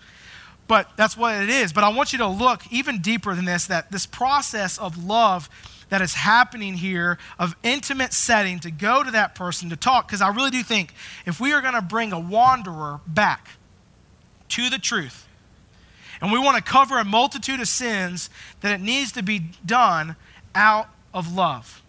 [0.67, 1.73] but that's what it is.
[1.73, 5.49] But I want you to look even deeper than this that this process of love
[5.89, 10.21] that is happening here, of intimate setting to go to that person to talk, because
[10.21, 10.93] I really do think
[11.25, 13.49] if we are going to bring a wanderer back
[14.49, 15.27] to the truth,
[16.21, 18.29] and we want to cover a multitude of sins,
[18.61, 20.15] that it needs to be done
[20.55, 21.80] out of love.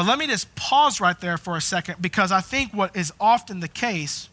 [0.00, 3.12] But let me just pause right there for a second because I think what is
[3.20, 4.30] often the case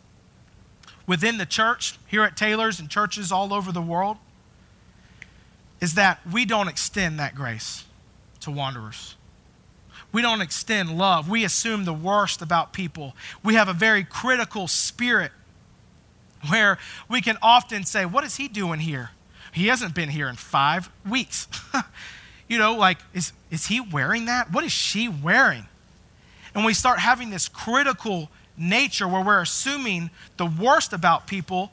[1.05, 4.15] within the church, here at Taylor's and churches all over the world,
[5.81, 7.83] is that we don't extend that grace
[8.39, 9.17] to wanderers.
[10.13, 11.29] we don't extend love.
[11.29, 13.13] We assume the worst about people.
[13.43, 15.33] We have a very critical spirit
[16.47, 16.77] where
[17.09, 19.09] we can often say, What is he doing here?
[19.51, 21.49] He hasn't been here in five weeks.
[22.47, 24.51] you know, like, is, is he wearing that?
[24.51, 25.65] What is she wearing?
[26.55, 31.71] And we start having this critical nature where we're assuming the worst about people.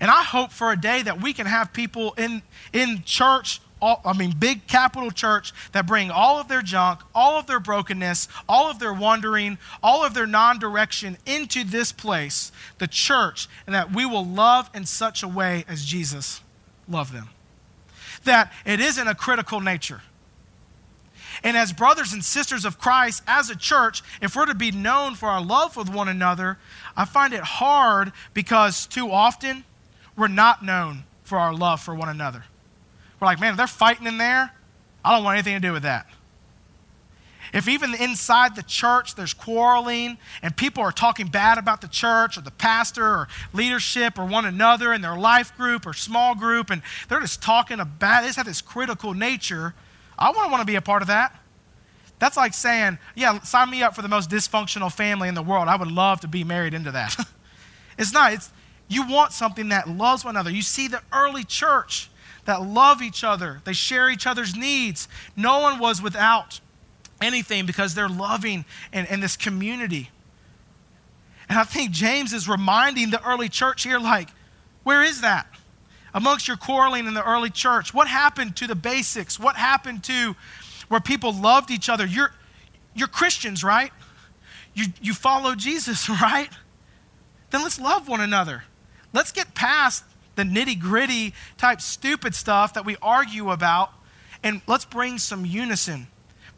[0.00, 4.00] And I hope for a day that we can have people in, in church all,
[4.04, 8.28] I mean, big capital church that bring all of their junk, all of their brokenness,
[8.48, 13.74] all of their wandering, all of their non direction into this place, the church, and
[13.74, 16.40] that we will love in such a way as Jesus
[16.88, 17.28] loved them.
[18.24, 20.02] That it isn't a critical nature.
[21.42, 25.14] And as brothers and sisters of Christ, as a church, if we're to be known
[25.14, 26.58] for our love with one another,
[26.96, 29.64] I find it hard because too often
[30.16, 32.44] we're not known for our love for one another.
[33.18, 34.52] We're like, man, they're fighting in there.
[35.04, 36.06] I don't want anything to do with that.
[37.52, 42.38] If even inside the church there's quarreling and people are talking bad about the church
[42.38, 46.70] or the pastor or leadership or one another in their life group or small group
[46.70, 49.74] and they're just talking about, just have this critical nature,
[50.18, 51.38] I wouldn't want to be a part of that.
[52.18, 55.68] That's like saying, yeah, sign me up for the most dysfunctional family in the world.
[55.68, 57.16] I would love to be married into that.
[57.98, 58.32] it's not.
[58.32, 58.52] It's,
[58.88, 60.50] you want something that loves one another.
[60.50, 62.10] You see the early church
[62.44, 65.08] that love each other, they share each other's needs.
[65.36, 66.60] No one was without
[67.22, 70.10] anything because they're loving and, in this community.
[71.48, 74.28] And I think James is reminding the early church here, like,
[74.84, 75.46] where is that?
[76.14, 79.38] Amongst your quarreling in the early church, what happened to the basics?
[79.38, 80.34] What happened to
[80.88, 82.06] where people loved each other?
[82.06, 82.32] You're,
[82.94, 83.92] you're Christians, right?
[84.74, 86.50] You, you follow Jesus, right?
[87.50, 88.64] Then let's love one another.
[89.12, 90.04] Let's get past
[90.36, 93.92] the nitty gritty type stupid stuff that we argue about,
[94.42, 96.06] and let's bring some unison.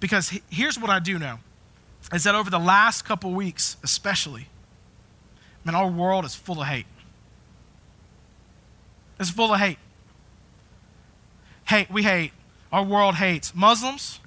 [0.05, 1.39] Because here's what I do know
[2.13, 4.49] is that over the last couple weeks, especially,
[5.65, 6.85] man, our world is full of hate.
[9.19, 9.79] It's full of hate.
[11.69, 12.33] Hate, we hate.
[12.71, 14.21] Our world hates Muslims.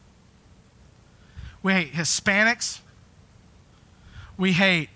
[1.61, 2.79] We hate Hispanics.
[4.35, 4.89] We hate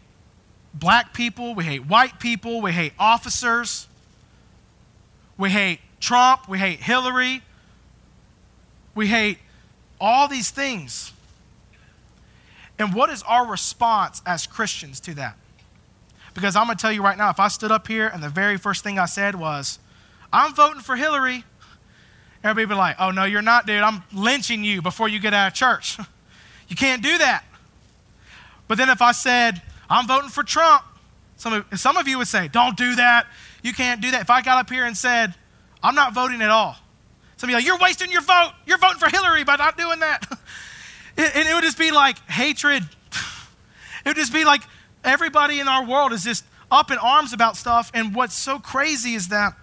[0.74, 1.54] black people.
[1.54, 2.60] We hate white people.
[2.60, 3.88] We hate officers.
[5.38, 6.50] We hate Trump.
[6.50, 7.44] We hate Hillary.
[8.96, 9.38] We hate
[10.02, 11.14] all these things.
[12.80, 15.38] And what is our response as Christians to that?
[16.34, 18.30] Because I'm going to tell you right now, if I stood up here and the
[18.30, 19.80] very first thing I said was,
[20.34, 21.44] I'm voting for Hillary,
[22.44, 23.82] everybody would be like, oh, no, you're not, dude.
[23.82, 26.00] I'm lynching you before you get out of church.
[26.68, 27.44] you can't do that.
[28.68, 30.84] But then if I said, I'm voting for Trump,
[31.36, 33.28] some of, some of you would say, don't do that.
[33.62, 34.22] You can't do that.
[34.22, 35.36] If I got up here and said,
[35.84, 36.78] I'm not voting at all,
[37.42, 38.52] some of you like, you're wasting your vote.
[38.68, 40.28] You're voting for Hillary by not doing that.
[41.18, 42.84] and it would just be like hatred.
[44.04, 44.62] It would just be like
[45.04, 47.92] everybody in our world is just up in arms about stuff.
[47.94, 49.54] And what's so crazy is that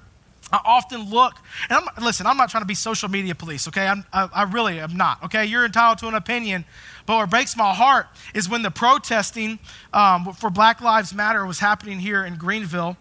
[0.52, 1.34] I often look,
[1.68, 3.86] and I'm, listen, I'm not trying to be social media police, okay?
[4.12, 5.44] I, I really am not, okay?
[5.44, 6.64] You're entitled to an opinion.
[7.04, 9.58] But what breaks my heart is when the protesting
[9.92, 12.96] um, for Black Lives Matter was happening here in Greenville.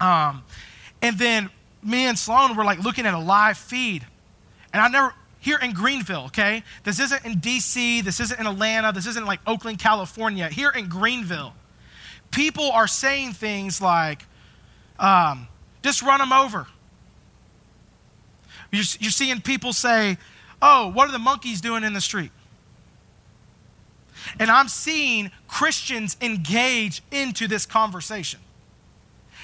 [0.00, 0.44] Um,
[1.02, 1.50] and then
[1.82, 4.06] me and Sloan were like looking at a live feed.
[4.72, 6.62] And I never, here in Greenville, okay?
[6.84, 10.48] This isn't in DC, this isn't in Atlanta, this isn't like Oakland, California.
[10.48, 11.54] Here in Greenville,
[12.30, 14.26] people are saying things like,
[14.98, 15.48] um,
[15.82, 16.66] just run them over.
[18.70, 20.18] You're, you're seeing people say,
[20.60, 22.32] oh, what are the monkeys doing in the street?
[24.38, 28.40] And I'm seeing Christians engage into this conversation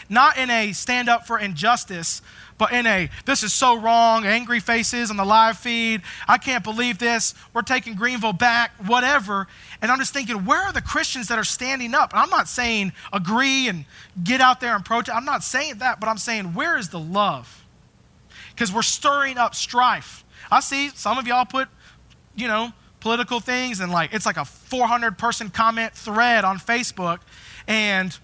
[0.08, 2.22] not in a stand up for injustice,
[2.58, 6.02] but in a this is so wrong, angry faces on the live feed.
[6.28, 7.34] I can't believe this.
[7.52, 9.48] We're taking Greenville back, whatever.
[9.82, 12.12] And I'm just thinking, where are the Christians that are standing up?
[12.12, 13.84] And I'm not saying agree and
[14.22, 15.16] get out there and protest.
[15.16, 17.64] I'm not saying that, but I'm saying, where is the love?
[18.54, 20.24] Because we're stirring up strife.
[20.50, 21.68] I see some of y'all put,
[22.36, 27.18] you know, political things and like it's like a 400 person comment thread on Facebook
[27.68, 28.18] and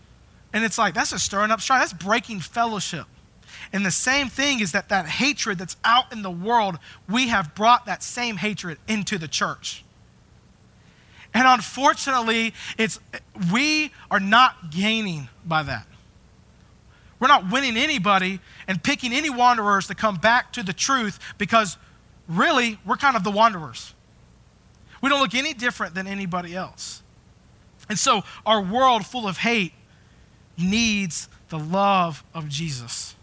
[0.52, 1.80] and it's like, that's a stirring up strife.
[1.80, 3.06] That's breaking fellowship.
[3.72, 6.78] And the same thing is that that hatred that's out in the world,
[7.08, 9.84] we have brought that same hatred into the church.
[11.32, 12.98] And unfortunately, it's
[13.52, 15.86] we are not gaining by that.
[17.20, 21.76] We're not winning anybody and picking any wanderers to come back to the truth because
[22.26, 23.94] really we're kind of the wanderers.
[25.00, 27.02] We don't look any different than anybody else.
[27.88, 29.72] And so our world full of hate
[30.56, 33.14] needs the love of Jesus.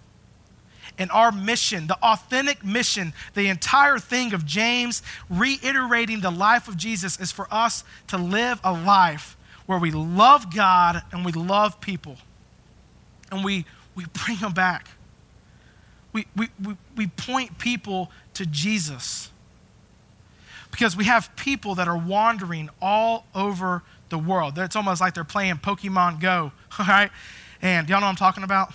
[0.98, 6.76] and our mission, the authentic mission, the entire thing of James reiterating the life of
[6.76, 11.80] Jesus is for us to live a life where we love God and we love
[11.82, 12.18] people.
[13.32, 13.66] And we,
[13.96, 14.88] we bring them back.
[16.14, 19.30] We, we, we, we point people to Jesus.
[20.72, 24.58] Because we have people that are wandering all over the world.
[24.58, 27.12] It's almost like they're playing Pokemon Go, all right?
[27.62, 28.74] And y'all know what I'm talking about?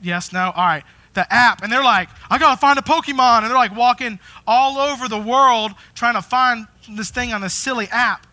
[0.00, 0.52] Yes, no?
[0.54, 0.84] All right.
[1.14, 3.38] The app, and they're like, I gotta find a Pokemon.
[3.38, 7.54] And they're like walking all over the world trying to find this thing on this
[7.54, 8.26] silly app.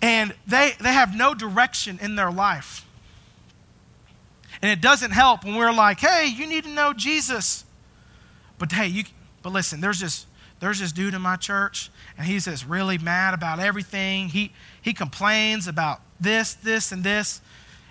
[0.00, 2.86] And they, they have no direction in their life.
[4.62, 7.64] And it doesn't help when we're like, hey, you need to know Jesus.
[8.58, 9.04] But hey, you
[9.42, 10.26] but listen, there's this
[10.60, 14.28] there's this dude in my church, and he's just really mad about everything.
[14.28, 17.40] He he complains about this, this, and this.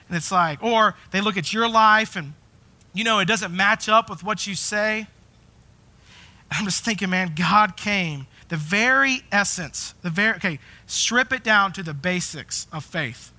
[0.08, 2.34] And it's like, or they look at your life and,
[2.94, 5.08] you know, it doesn't match up with what you say.
[6.52, 8.28] I'm just thinking, man, God came.
[8.50, 13.32] The very essence, the very, okay, strip it down to the basics of faith.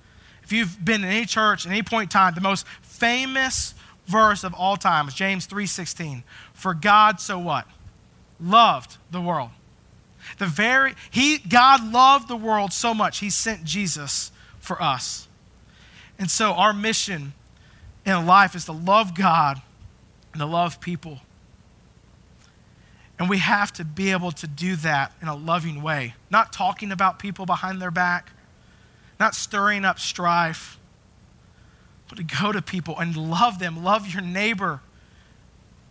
[0.43, 3.73] If you've been in any church at any point in time, the most famous
[4.05, 6.23] verse of all time is James 3:16.
[6.53, 7.65] For God so what?
[8.39, 9.49] Loved the world.
[10.37, 15.27] The very he God loved the world so much he sent Jesus for us.
[16.19, 17.33] And so our mission
[18.05, 19.61] in life is to love God
[20.33, 21.19] and to love people.
[23.19, 26.91] And we have to be able to do that in a loving way, not talking
[26.91, 28.31] about people behind their back,
[29.19, 30.77] not stirring up strife,
[32.07, 34.81] but to go to people and love them, love your neighbor,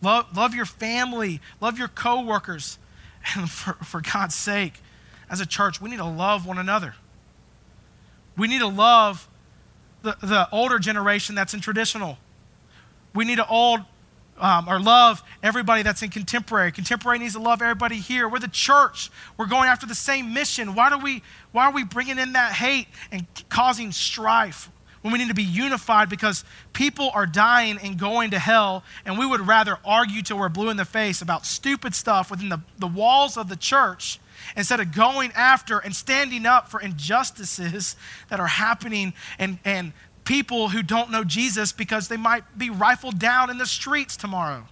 [0.06, 2.78] love, love your family, love your coworkers.
[3.34, 4.74] And for, for God's sake,
[5.28, 6.94] as a church, we need to love one another.
[8.36, 9.28] We need to love
[10.02, 12.18] the, the older generation that's in traditional.
[13.16, 13.80] We need to old
[14.38, 16.70] um, or love everybody that's in contemporary.
[16.70, 18.28] Contemporary needs to love everybody here.
[18.28, 19.10] We're the church.
[19.36, 20.76] We're going after the same mission.
[20.76, 21.24] Why do we?
[21.50, 24.70] Why are we bringing in that hate and causing strife
[25.06, 26.08] when we need to be unified?
[26.08, 30.48] Because people are dying and going to hell, and we would rather argue till we're
[30.48, 34.18] blue in the face about stupid stuff within the, the walls of the church
[34.56, 37.94] instead of going after and standing up for injustices
[38.30, 39.92] that are happening and, and
[40.24, 44.64] people who don't know Jesus because they might be rifled down in the streets tomorrow.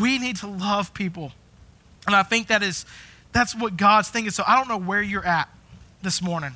[0.00, 1.30] We need to love people.
[2.08, 2.84] And I think that is
[3.30, 4.32] that's what God's thinking.
[4.32, 5.48] So I don't know where you're at
[6.02, 6.54] this morning.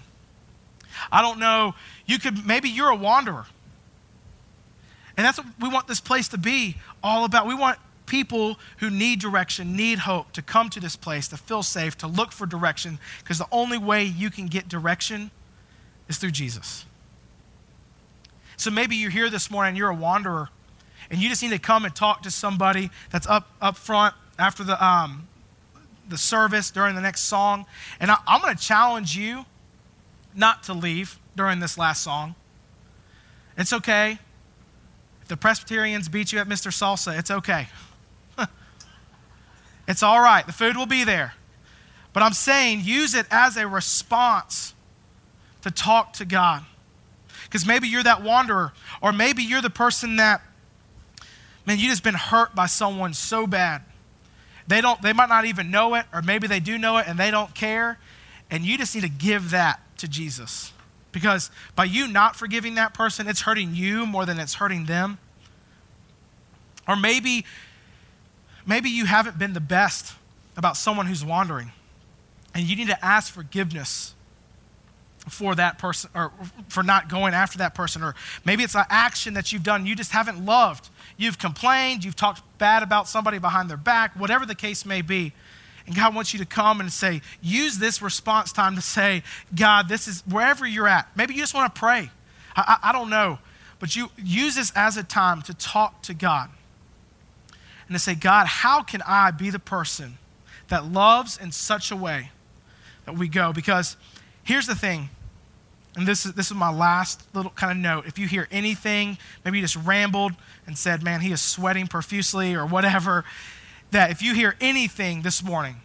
[1.11, 1.75] I don't know.
[2.11, 3.47] You could maybe you're a wanderer.
[5.17, 7.47] And that's what we want this place to be all about.
[7.47, 11.63] We want people who need direction, need hope to come to this place, to feel
[11.63, 15.31] safe, to look for direction, because the only way you can get direction
[16.09, 16.85] is through Jesus.
[18.57, 20.49] So maybe you're here this morning, you're a wanderer,
[21.13, 24.65] and you just need to come and talk to somebody that's up, up front after
[24.65, 25.29] the, um,
[26.09, 27.67] the service during the next song.
[28.01, 29.45] And I, I'm going to challenge you
[30.35, 32.35] not to leave during this last song.
[33.57, 34.19] It's okay.
[35.23, 36.71] If the Presbyterians beat you at Mr.
[36.71, 37.69] Salsa, it's okay.
[39.89, 41.33] It's all right, the food will be there.
[42.13, 44.75] But I'm saying use it as a response
[45.63, 46.63] to talk to God.
[47.45, 50.43] Because maybe you're that wanderer, or maybe you're the person that,
[51.67, 53.83] man, you just been hurt by someone so bad.
[54.69, 57.19] They don't, they might not even know it, or maybe they do know it and
[57.19, 57.99] they don't care.
[58.51, 60.73] And you just need to give that to Jesus.
[61.13, 65.19] Because by you not forgiving that person, it's hurting you more than it's hurting them.
[66.87, 67.45] Or maybe
[68.67, 70.15] Maybe you haven't been the best
[70.57, 71.73] about someone who's wandering,
[72.55, 74.15] and you need to ask forgiveness
[75.29, 76.33] for that person or
[76.69, 78.03] for not going after that person.
[78.03, 80.89] Or maybe it's an action that you've done you just haven't loved.
[81.17, 85.33] You've complained you've talked bad about somebody behind their back whatever the case may be
[85.91, 89.23] and god wants you to come and say use this response time to say
[89.55, 92.11] god this is wherever you're at maybe you just want to pray
[92.57, 93.39] I, I, I don't know
[93.79, 96.51] but you use this as a time to talk to god
[97.91, 100.17] and to say, God, how can I be the person
[100.69, 102.31] that loves in such a way
[103.05, 103.53] that we go?
[103.53, 103.97] Because
[104.45, 105.11] here's the thing,
[105.97, 108.07] and this is, this is my last little kind of note.
[108.07, 110.35] If you hear anything, maybe you just rambled
[110.69, 113.25] and said, man, he is sweating profusely or whatever,
[113.91, 115.77] that if you hear anything this morning,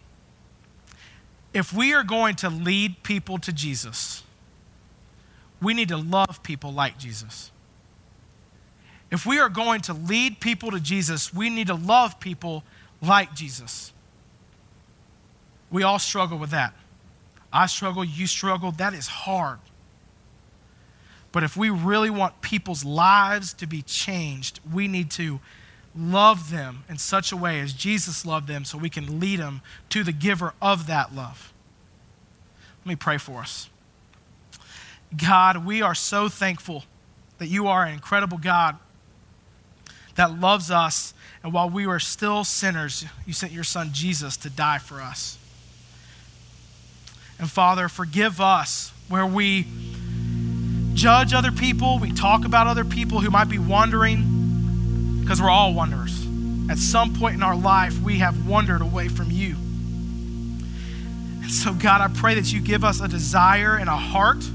[1.52, 4.22] if we are going to lead people to Jesus,
[5.60, 7.50] we need to love people like Jesus.
[9.10, 12.64] If we are going to lead people to Jesus, we need to love people
[13.00, 13.92] like Jesus.
[15.70, 16.74] We all struggle with that.
[17.52, 18.72] I struggle, you struggle.
[18.72, 19.58] That is hard.
[21.32, 25.40] But if we really want people's lives to be changed, we need to
[25.96, 29.62] love them in such a way as Jesus loved them so we can lead them
[29.90, 31.52] to the giver of that love.
[32.84, 33.68] Let me pray for us.
[35.16, 36.84] God, we are so thankful
[37.38, 38.76] that you are an incredible God
[40.16, 41.14] that loves us.
[41.42, 45.38] And while we were still sinners, you sent your son Jesus to die for us.
[47.38, 49.66] And Father, forgive us where we
[50.94, 54.35] judge other people, we talk about other people who might be wandering,
[55.26, 56.24] because we're all wanderers.
[56.70, 59.56] At some point in our life, we have wandered away from you.
[61.42, 64.48] And so, God, I pray that you give us a desire and a heart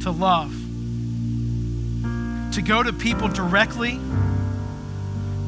[0.00, 0.50] to love,
[2.54, 4.00] to go to people directly,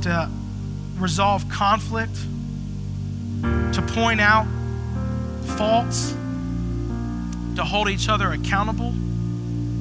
[0.02, 0.30] to
[0.96, 2.14] resolve conflict,
[3.42, 4.46] to point out
[5.58, 6.12] faults,
[7.56, 8.90] to hold each other accountable.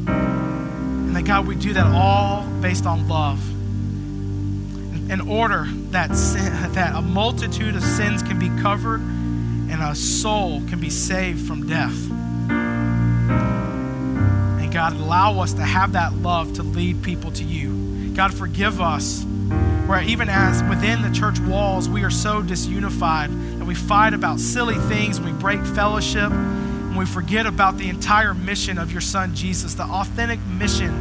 [0.08, 3.51] And that, God, we do that all based on love.
[5.12, 10.62] In order that, sin, that a multitude of sins can be covered and a soul
[10.70, 12.09] can be saved from death.
[14.59, 18.14] And God, allow us to have that love to lead people to you.
[18.14, 19.26] God, forgive us
[19.86, 24.39] where even as within the church walls we are so disunified and we fight about
[24.39, 29.36] silly things we break fellowship and we forget about the entire mission of your son
[29.36, 30.93] Jesus, the authentic mission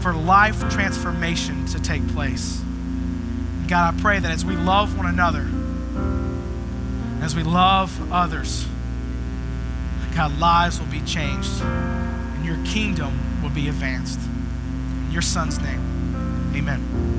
[0.00, 2.62] for life transformation to take place.
[3.68, 5.46] God, I pray that as we love one another,
[7.22, 8.66] as we love others,
[10.14, 14.18] God, lives will be changed and your kingdom will be advanced.
[14.18, 17.18] In your son's name, amen.